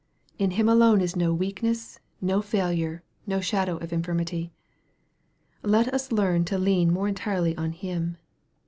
In 0.39 0.49
Him 0.57 0.67
alone 0.67 0.99
is 0.99 1.15
no 1.15 1.31
weakness, 1.31 1.99
no 2.21 2.41
failure, 2.41 3.03
n;> 3.29 3.39
shadow 3.39 3.77
of 3.77 3.93
infirmity. 3.93 4.51
Let 5.61 5.93
us 5.93 6.11
learn 6.11 6.43
to 6.45 6.57
lean 6.57 6.91
more 6.91 7.07
entirely 7.07 7.55
on 7.55 7.71
Him. 7.73 8.17